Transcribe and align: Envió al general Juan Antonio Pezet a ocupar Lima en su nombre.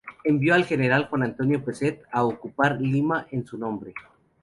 Envió 0.23 0.55
al 0.55 0.65
general 0.65 1.09
Juan 1.09 1.21
Antonio 1.21 1.63
Pezet 1.63 2.01
a 2.11 2.23
ocupar 2.25 2.81
Lima 2.81 3.27
en 3.29 3.45
su 3.45 3.55
nombre. 3.55 3.93